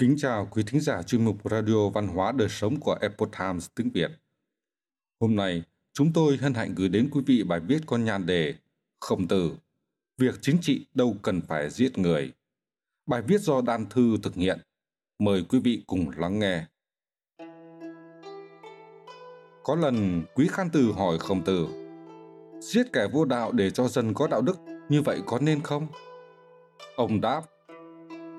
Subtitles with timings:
[0.00, 3.66] Kính chào quý thính giả chuyên mục Radio Văn hóa Đời Sống của Epoch Times
[3.74, 4.10] tiếng Việt.
[5.20, 8.54] Hôm nay, chúng tôi hân hạnh gửi đến quý vị bài viết có nhan đề
[9.00, 9.52] Khổng tử,
[10.18, 12.32] việc chính trị đâu cần phải giết người.
[13.06, 14.58] Bài viết do Đan Thư thực hiện.
[15.18, 16.64] Mời quý vị cùng lắng nghe.
[19.64, 21.68] Có lần quý khan tử hỏi Khổng tử,
[22.60, 25.86] giết kẻ vô đạo để cho dân có đạo đức, như vậy có nên không?
[26.96, 27.42] Ông đáp,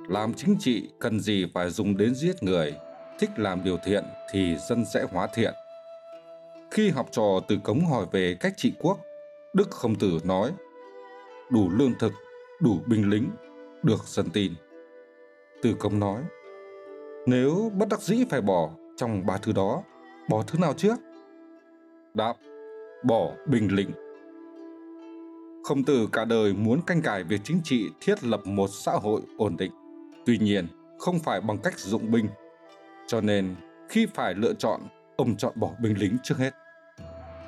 [0.10, 2.76] làm chính trị cần gì phải dùng đến giết người,
[3.20, 5.54] thích làm điều thiện thì dân sẽ hóa thiện.
[6.72, 9.00] Khi học trò từ cống hỏi về cách trị quốc,
[9.54, 10.52] Đức Khổng Tử nói,
[11.50, 12.14] đủ lương thực,
[12.62, 13.30] đủ binh lính,
[13.84, 14.54] được dân tin.
[15.62, 16.24] Từ công nói,
[17.26, 19.84] nếu bất đắc dĩ phải bỏ trong ba thứ đó,
[20.30, 20.96] bỏ thứ nào trước?
[22.14, 22.34] Đáp,
[23.04, 23.92] bỏ binh lính.
[25.64, 29.22] Khổng tử cả đời muốn canh cải việc chính trị thiết lập một xã hội
[29.38, 29.72] ổn định.
[30.26, 30.68] Tuy nhiên,
[31.00, 32.28] không phải bằng cách dụng binh.
[33.08, 33.56] Cho nên,
[33.90, 34.82] khi phải lựa chọn,
[35.16, 36.54] ông chọn bỏ binh lính trước hết.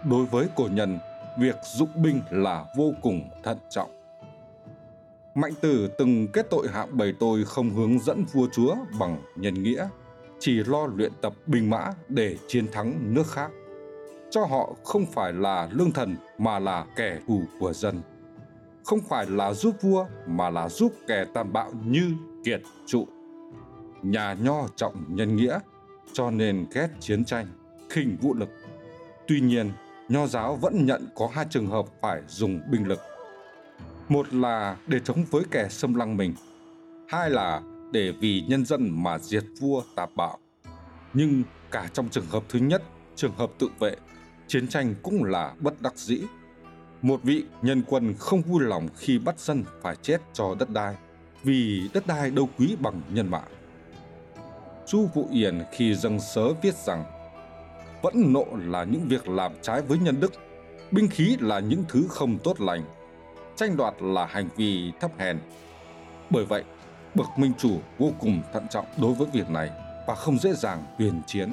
[0.10, 1.00] Đối với cổ nhân,
[1.40, 3.90] việc dụng binh là vô cùng thận trọng.
[5.36, 9.64] Mạnh tử từng kết tội hạng bầy tôi không hướng dẫn vua chúa bằng nhân
[9.64, 9.88] nghĩa,
[10.40, 13.52] chỉ lo luyện tập binh mã để chiến thắng nước khác.
[14.30, 18.02] Cho họ không phải là lương thần mà là kẻ thù của dân.
[18.92, 23.08] Không phải là giúp vua mà là giúp kẻ tàn bạo như kiệt trụ.
[24.02, 25.60] Nhà nho trọng nhân nghĩa,
[26.14, 27.48] cho nên ghét chiến tranh,
[27.90, 28.50] khinh vũ lực.
[29.28, 29.72] Tuy nhiên,
[30.10, 33.00] nho giáo vẫn nhận có hai trường hợp phải dùng binh lực.
[34.10, 36.34] Một là để chống với kẻ xâm lăng mình,
[37.08, 40.38] hai là để vì nhân dân mà diệt vua tạp bạo.
[41.14, 42.84] Nhưng cả trong trường hợp thứ nhất,
[43.16, 43.96] trường hợp tự vệ,
[44.48, 46.22] chiến tranh cũng là bất đắc dĩ.
[47.02, 50.96] Một vị nhân quân không vui lòng khi bắt dân phải chết cho đất đai,
[51.44, 53.52] vì đất đai đâu quý bằng nhân mạng.
[54.88, 57.04] Chu Vũ Yển khi dâng sớ viết rằng
[58.02, 60.34] vẫn nộ là những việc làm trái với nhân đức,
[60.92, 62.84] binh khí là những thứ không tốt lành,
[63.56, 65.40] tranh đoạt là hành vi thấp hèn.
[66.30, 66.64] Bởi vậy,
[67.16, 69.70] bậc minh chủ vô cùng thận trọng đối với việc này
[70.08, 71.52] và không dễ dàng huyền chiến.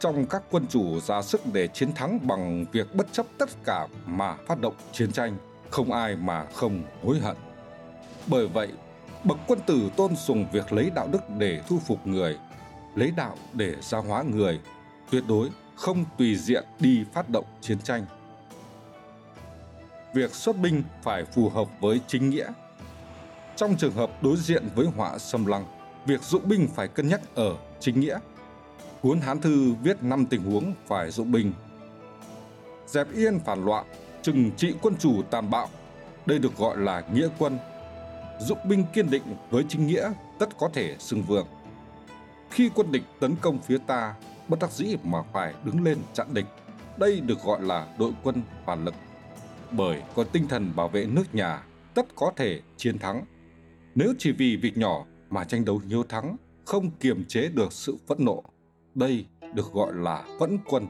[0.00, 3.86] Trong các quân chủ ra sức để chiến thắng bằng việc bất chấp tất cả
[4.06, 5.36] mà phát động chiến tranh,
[5.70, 7.36] không ai mà không hối hận.
[8.26, 8.68] Bởi vậy,
[9.24, 12.38] bậc quân tử tôn sùng việc lấy đạo đức để thu phục người,
[12.94, 14.60] lấy đạo để gia hóa người,
[15.10, 18.06] tuyệt đối không tùy diện đi phát động chiến tranh.
[20.14, 22.52] Việc xuất binh phải phù hợp với chính nghĩa.
[23.56, 25.64] Trong trường hợp đối diện với họa xâm lăng,
[26.06, 28.18] việc dụng binh phải cân nhắc ở chính nghĩa.
[29.02, 31.52] Cuốn Hán Thư viết 5 tình huống phải dụng binh.
[32.86, 33.86] Dẹp yên phản loạn,
[34.22, 35.68] trừng trị quân chủ tàn bạo.
[36.26, 37.58] Đây được gọi là nghĩa quân
[38.40, 41.46] dụng binh kiên định với chính nghĩa tất có thể xưng vương.
[42.50, 44.14] Khi quân địch tấn công phía ta,
[44.48, 46.46] bất đắc dĩ mà phải đứng lên chặn địch,
[46.96, 48.94] đây được gọi là đội quân phản lực.
[49.70, 53.24] Bởi có tinh thần bảo vệ nước nhà, tất có thể chiến thắng.
[53.94, 57.96] Nếu chỉ vì việc nhỏ mà tranh đấu hiếu thắng, không kiềm chế được sự
[58.06, 58.42] phẫn nộ,
[58.94, 60.86] đây được gọi là phẫn quân.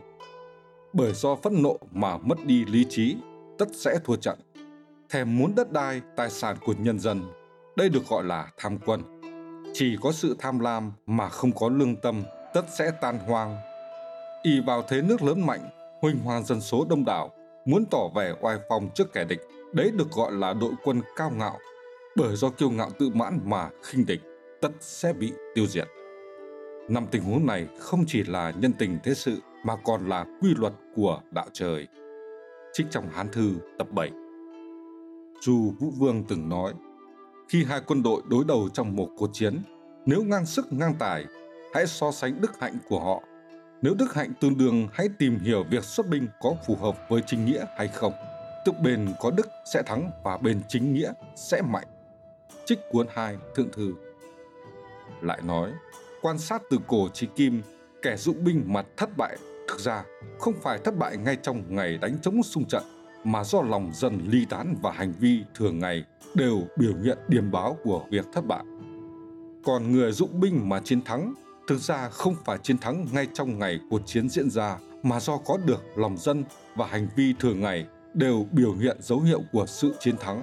[0.92, 3.16] Bởi do phẫn nộ mà mất đi lý trí,
[3.58, 4.38] tất sẽ thua trận.
[5.08, 7.32] Thèm muốn đất đai, tài sản của nhân dân
[7.80, 9.02] đây được gọi là tham quân.
[9.72, 12.22] Chỉ có sự tham lam mà không có lương tâm,
[12.54, 13.56] tất sẽ tan hoang.
[14.42, 15.70] ỉ vào thế nước lớn mạnh,
[16.02, 17.30] huỳnh hoàng dân số đông đảo,
[17.66, 19.40] muốn tỏ vẻ oai phong trước kẻ địch,
[19.72, 21.58] đấy được gọi là đội quân cao ngạo.
[22.16, 24.20] Bởi do kiêu ngạo tự mãn mà khinh địch,
[24.60, 25.88] tất sẽ bị tiêu diệt.
[26.90, 30.54] Năm tình huống này không chỉ là nhân tình thế sự mà còn là quy
[30.56, 31.86] luật của đạo trời.
[32.72, 34.10] Trích trong Hán Thư tập 7
[35.40, 36.74] Chu Vũ Vương từng nói
[37.48, 39.62] khi hai quân đội đối đầu trong một cuộc chiến,
[40.06, 41.24] nếu ngang sức ngang tài,
[41.74, 43.22] hãy so sánh đức hạnh của họ.
[43.82, 47.22] Nếu đức hạnh tương đương, hãy tìm hiểu việc xuất binh có phù hợp với
[47.26, 48.12] chính nghĩa hay không.
[48.64, 51.86] Tức bên có đức sẽ thắng và bên chính nghĩa sẽ mạnh.
[52.65, 53.94] Trích cuốn 2 Thượng Thư
[55.22, 55.70] Lại nói,
[56.22, 57.62] quan sát từ cổ chí kim,
[58.02, 59.36] kẻ dụng binh mà thất bại
[59.68, 60.04] thực ra
[60.38, 62.82] không phải thất bại ngay trong ngày đánh chống xung trận,
[63.24, 67.50] mà do lòng dân ly tán và hành vi thường ngày đều biểu hiện điềm
[67.50, 68.64] báo của việc thất bại.
[69.64, 71.34] Còn người dụng binh mà chiến thắng
[71.68, 75.36] thực ra không phải chiến thắng ngay trong ngày cuộc chiến diễn ra mà do
[75.36, 76.44] có được lòng dân
[76.76, 80.42] và hành vi thường ngày đều biểu hiện dấu hiệu của sự chiến thắng.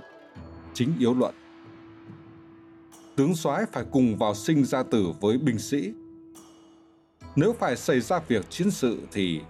[0.73, 1.35] Chính yếu luận
[3.17, 5.91] Tướng soái phải cùng vào sinh ra tử với binh sĩ.
[7.35, 9.41] Nếu phải xảy ra việc chiến sự thì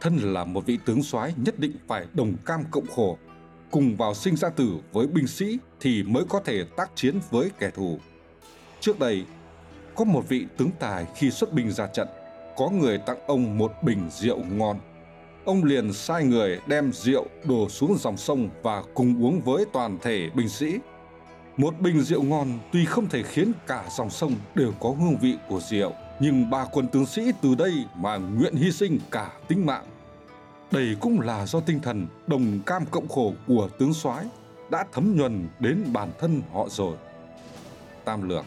[0.00, 3.18] thân là một vị tướng soái nhất định phải đồng cam cộng khổ
[3.70, 7.50] cùng vào sinh ra tử với binh sĩ thì mới có thể tác chiến với
[7.58, 7.98] kẻ thù.
[8.80, 9.24] Trước đây,
[9.94, 12.08] có một vị tướng tài khi xuất binh ra trận,
[12.56, 14.78] có người tặng ông một bình rượu ngon.
[15.44, 19.98] Ông liền sai người đem rượu đổ xuống dòng sông và cùng uống với toàn
[20.02, 20.78] thể binh sĩ.
[21.56, 25.36] Một bình rượu ngon tuy không thể khiến cả dòng sông đều có hương vị
[25.48, 29.66] của rượu, nhưng ba quân tướng sĩ từ đây mà nguyện hy sinh cả tính
[29.66, 29.84] mạng.
[30.72, 34.24] Đây cũng là do tinh thần đồng cam cộng khổ của tướng soái
[34.70, 36.96] đã thấm nhuần đến bản thân họ rồi.
[38.04, 38.44] Tam lược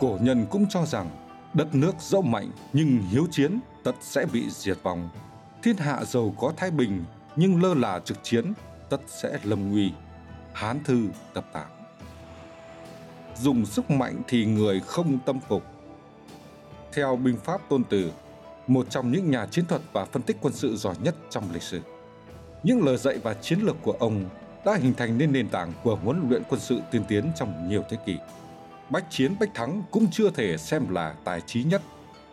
[0.00, 1.10] Cổ nhân cũng cho rằng
[1.54, 5.08] đất nước dẫu mạnh nhưng hiếu chiến tất sẽ bị diệt vong.
[5.62, 7.04] Thiên hạ giàu có thái bình
[7.36, 8.52] nhưng lơ là trực chiến
[8.90, 9.92] tất sẽ lâm nguy.
[10.52, 11.66] Hán thư tập 8
[13.36, 15.62] Dùng sức mạnh thì người không tâm phục.
[16.92, 18.12] Theo binh pháp tôn tử,
[18.66, 21.62] một trong những nhà chiến thuật và phân tích quân sự giỏi nhất trong lịch
[21.62, 21.80] sử.
[22.62, 24.24] Những lời dạy và chiến lược của ông
[24.64, 27.84] đã hình thành nên nền tảng của huấn luyện quân sự tiên tiến trong nhiều
[27.90, 28.16] thế kỷ.
[28.90, 31.82] Bách chiến bách thắng cũng chưa thể xem là tài trí nhất.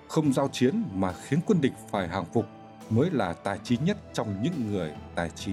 [0.07, 2.45] Không giao chiến mà khiến quân địch phải hàng phục
[2.89, 5.51] mới là tài trí nhất trong những người tài trí.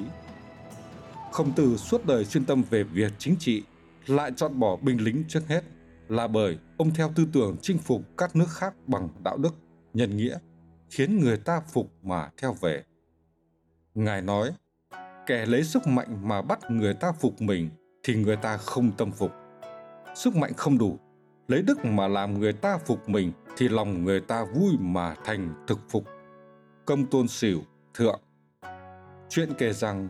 [1.35, 3.63] Khổng tử suốt đời chuyên tâm về việc chính trị,
[4.07, 5.65] lại chọn bỏ binh lính trước hết
[6.09, 9.55] là bởi ông theo tư tưởng chinh phục các nước khác bằng đạo đức,
[9.95, 10.39] nhân nghĩa,
[10.91, 12.85] khiến người ta phục mà theo về.
[13.95, 14.51] Ngài nói,
[15.27, 17.71] kẻ lấy sức mạnh mà bắt người ta phục mình
[18.03, 19.33] thì người ta không tâm phục.
[20.15, 20.99] Sức mạnh không đủ,
[21.49, 25.65] lấy đức mà làm người ta phục mình thì lòng người ta vui mà thành
[25.67, 26.05] thực phục.
[26.85, 27.63] Công tôn xỉu,
[27.95, 28.21] thượng.
[29.29, 30.09] Chuyện kể rằng,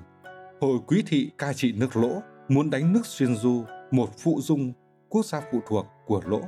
[0.61, 4.73] hồi quý thị cai trị nước lỗ, muốn đánh nước xuyên du, một phụ dung,
[5.09, 6.41] quốc gia phụ thuộc của lỗ.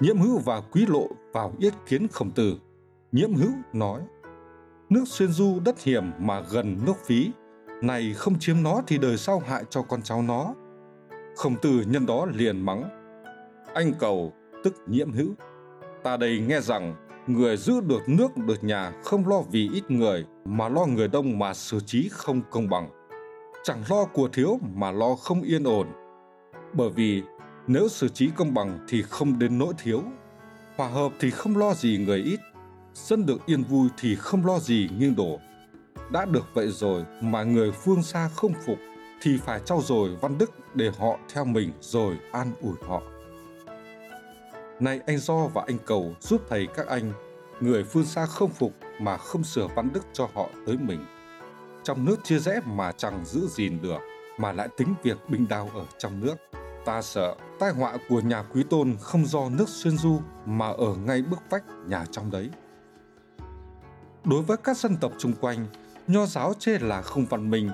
[0.00, 2.56] Nhiễm hữu và quý lộ vào yết kiến khổng tử.
[3.12, 4.00] Nhiễm hữu nói,
[4.88, 7.30] nước xuyên du đất hiểm mà gần nước phí,
[7.82, 10.54] này không chiếm nó thì đời sau hại cho con cháu nó.
[11.36, 12.82] Khổng tử nhân đó liền mắng.
[13.74, 14.32] Anh cầu,
[14.64, 15.34] tức nhiễm hữu.
[16.02, 16.96] Ta đây nghe rằng,
[17.26, 21.38] người giữ được nước được nhà không lo vì ít người, mà lo người đông
[21.38, 22.99] mà xử trí không công bằng.
[23.64, 25.86] Chẳng lo của thiếu mà lo không yên ổn.
[26.72, 27.22] Bởi vì
[27.66, 30.02] nếu xử trí công bằng thì không đến nỗi thiếu.
[30.76, 32.40] Hòa hợp thì không lo gì người ít.
[32.94, 35.38] Dân được yên vui thì không lo gì nghiêng đổ
[36.10, 38.78] đã được vậy rồi mà người phương xa không phục
[39.22, 43.02] thì phải trau dồi văn đức để họ theo mình rồi an ủi họ.
[44.80, 47.12] Này anh Do và anh Cầu giúp thầy các anh,
[47.60, 51.04] người phương xa không phục mà không sửa văn đức cho họ tới mình.
[51.82, 53.98] Trong nước chia rẽ mà chẳng giữ gìn được,
[54.38, 56.34] mà lại tính việc binh đao ở trong nước.
[56.84, 60.94] Ta sợ tai họa của nhà quý tôn không do nước xuyên du mà ở
[61.06, 62.50] ngay bức vách nhà trong đấy.
[64.24, 65.66] Đối với các dân tộc chung quanh,
[66.06, 67.70] nho giáo chê là không văn minh,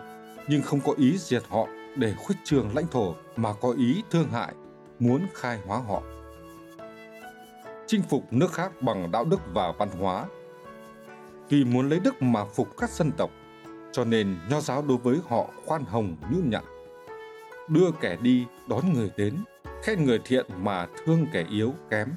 [0.49, 1.67] nhưng không có ý diệt họ
[1.97, 4.55] để khuếch trường lãnh thổ mà có ý thương hại,
[4.99, 6.03] muốn khai hóa họ.
[7.87, 10.27] Chinh phục nước khác bằng đạo đức và văn hóa
[11.49, 13.31] Vì muốn lấy đức mà phục các dân tộc,
[13.97, 16.65] cho nên nho giáo đối với họ khoan hồng như nhặn.
[17.69, 19.35] Đưa kẻ đi, đón người đến,
[19.83, 22.09] khen người thiện mà thương kẻ yếu kém,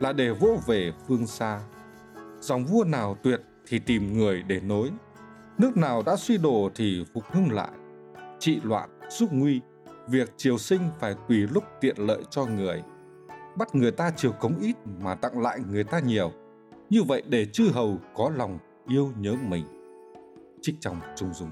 [0.00, 1.60] là để vỗ về phương xa.
[2.40, 4.90] Dòng vua nào tuyệt thì tìm người để nối,
[5.58, 7.70] Nước nào đã suy đổ thì phục hưng lại,
[8.38, 9.60] trị loạn, giúp nguy,
[10.08, 12.82] việc triều sinh phải tùy lúc tiện lợi cho người.
[13.56, 16.32] Bắt người ta triều cống ít mà tặng lại người ta nhiều,
[16.90, 18.58] như vậy để chư hầu có lòng
[18.88, 19.81] yêu nhớ mình.
[20.62, 21.50] Trích trong Trung Dung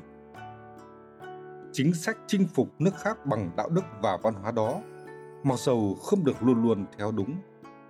[1.73, 4.81] Chính sách chinh phục nước khác bằng đạo đức và văn hóa đó,
[5.43, 7.37] mặc dầu không được luôn luôn theo đúng,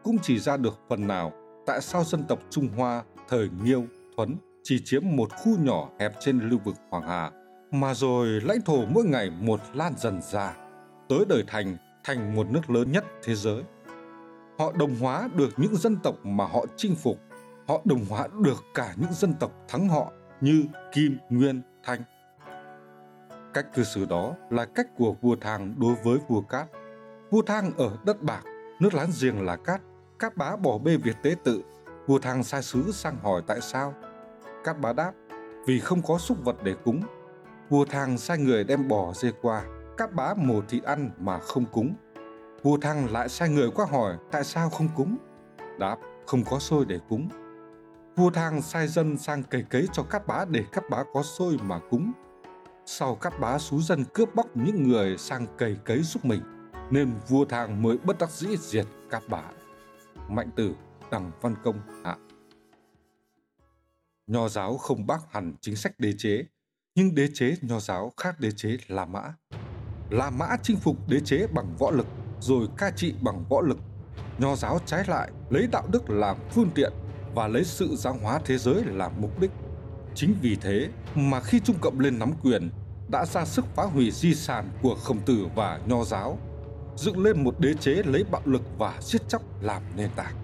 [0.03, 1.33] cũng chỉ ra được phần nào
[1.67, 3.85] tại sao dân tộc Trung Hoa thời Nghiêu,
[4.17, 7.31] Thuấn chỉ chiếm một khu nhỏ hẹp trên lưu vực Hoàng Hà,
[7.71, 10.57] mà rồi lãnh thổ mỗi ngày một lan dần ra,
[11.09, 13.63] tới đời thành thành một nước lớn nhất thế giới.
[14.59, 17.19] Họ đồng hóa được những dân tộc mà họ chinh phục,
[17.69, 22.03] họ đồng hóa được cả những dân tộc thắng họ như Kim, Nguyên, Thanh.
[23.55, 26.69] Cách cư xử đó là cách của vua Thang đối với vua Cát.
[27.31, 28.43] Vua Thang ở đất bạc,
[28.81, 29.81] nước láng giềng là Cát,
[30.19, 31.63] Cát bá bỏ bê việc tế tự.
[32.07, 33.95] Vua Thang sai sứ sang hỏi tại sao,
[34.65, 35.13] Cát bá đáp,
[35.67, 37.03] vì không có súc vật để cúng.
[37.69, 39.63] Vua thang sai người đem bò dê qua,
[39.97, 41.95] cát bá mổ thịt ăn mà không cúng.
[42.63, 45.17] Vua thang lại sai người qua hỏi tại sao không cúng.
[45.79, 47.29] Đáp, không có xôi để cúng.
[48.17, 51.57] Vua thang sai dân sang cày cấy cho cát bá để cát bá có xôi
[51.63, 52.13] mà cúng.
[52.87, 56.41] Sau cát bá xú dân cướp bóc những người sang cày cấy giúp mình,
[56.91, 59.43] nên vua thang mới bất đắc dĩ diệt cát bá.
[60.29, 60.75] Mạnh tử,
[61.11, 62.17] Đằng Văn Công, Hạ
[64.31, 66.45] nho giáo không bác hẳn chính sách đế chế,
[66.95, 69.35] nhưng đế chế nho giáo khác đế chế La Mã.
[70.11, 72.07] La Mã chinh phục đế chế bằng võ lực,
[72.41, 73.79] rồi ca trị bằng võ lực.
[74.39, 76.93] nho giáo trái lại lấy đạo đức làm phương tiện
[77.35, 79.51] và lấy sự giáo hóa thế giới làm mục đích.
[80.15, 82.71] Chính vì thế mà khi Trung Cộng lên nắm quyền,
[83.09, 86.39] đã ra sức phá hủy di sản của khổng tử và nho giáo,
[86.97, 90.35] dựng lên một đế chế lấy bạo lực và giết chóc làm nền tảng,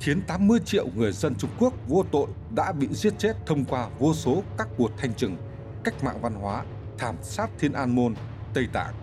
[0.00, 3.88] khiến 80 triệu người dân Trung Quốc vô tội đã bị giết chết thông qua
[3.98, 5.36] vô số các cuộc thanh trừng,
[5.84, 6.64] cách mạng văn hóa,
[6.98, 8.14] thảm sát Thiên An Môn,
[8.54, 8.94] Tây Tạng.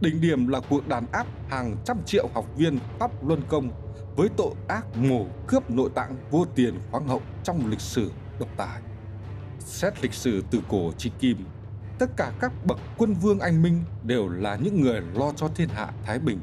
[0.00, 3.70] Đỉnh điểm là cuộc đàn áp hàng trăm triệu học viên Pháp Luân Công
[4.18, 8.10] với tội ác mổ cướp nội tạng vô tiền khoáng hậu trong lịch sử
[8.40, 8.82] độc tài.
[9.58, 11.46] Xét lịch sử từ cổ chí kim,
[11.98, 15.68] tất cả các bậc quân vương anh minh đều là những người lo cho thiên
[15.68, 16.40] hạ thái bình,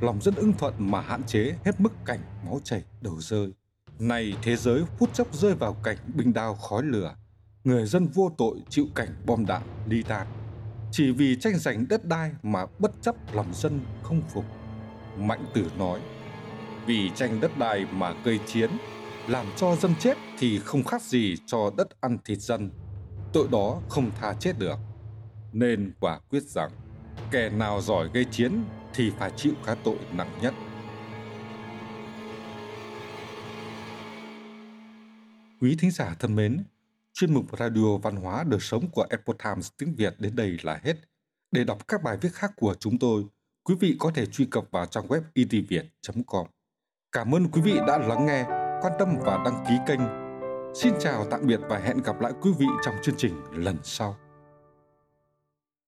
[0.00, 3.52] lòng dân ưng thuận mà hạn chế hết mức cảnh máu chảy đầu rơi.
[3.98, 7.16] Này thế giới phút chốc rơi vào cảnh binh đao khói lửa,
[7.64, 10.26] người dân vô tội chịu cảnh bom đạn ly tan.
[10.92, 14.44] Chỉ vì tranh giành đất đai mà bất chấp lòng dân không phục.
[15.18, 16.00] Mạnh tử nói,
[16.86, 18.70] vì tranh đất đai mà gây chiến,
[19.28, 22.70] làm cho dân chết thì không khác gì cho đất ăn thịt dân.
[23.32, 24.76] Tội đó không tha chết được.
[25.52, 26.70] Nên quả quyết rằng,
[27.30, 28.64] kẻ nào giỏi gây chiến
[28.94, 30.54] thì phải chịu cái tội nặng nhất.
[35.60, 36.64] Quý thính giả thân mến,
[37.12, 40.80] chuyên mục Radio Văn hóa Đời Sống của Epoch Times tiếng Việt đến đây là
[40.84, 40.94] hết.
[41.50, 43.24] Để đọc các bài viết khác của chúng tôi,
[43.62, 46.46] quý vị có thể truy cập vào trang web e itviet.com.
[47.12, 48.44] Cảm ơn quý vị đã lắng nghe,
[48.82, 50.00] quan tâm và đăng ký kênh.
[50.74, 54.16] Xin chào tạm biệt và hẹn gặp lại quý vị trong chương trình lần sau.